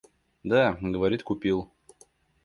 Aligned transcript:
Да, 0.43 0.79
говорит, 0.81 1.21
купил. 1.21 1.69